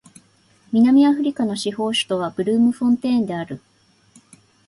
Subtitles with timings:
[0.71, 3.61] 南アフリカの司法首都はブルームフォンテーンである